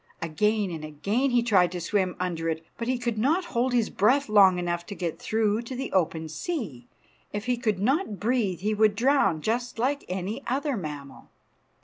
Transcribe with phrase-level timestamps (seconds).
[0.19, 3.91] Again and again he tried to swim under it, but he could not hold his
[3.91, 6.87] breath long enough to get through to the open sea.
[7.31, 11.29] If he could not breathe he would drown, just like any other mammal.